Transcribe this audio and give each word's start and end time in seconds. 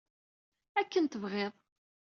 Akken 0.79 1.05
tebɣiḍ. 1.05 1.53